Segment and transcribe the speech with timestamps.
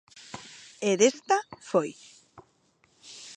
[0.89, 1.37] E desta,
[1.69, 1.89] foi.